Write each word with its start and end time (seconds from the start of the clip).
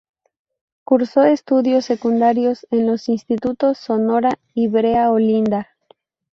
Cursó 0.83 1.25
estudios 1.25 1.85
secundarios 1.85 2.65
en 2.71 2.87
los 2.87 3.07
institutos 3.07 3.77
Sonora 3.77 4.39
y 4.55 4.67
Brea 4.67 5.11
Olinda. 5.11 5.69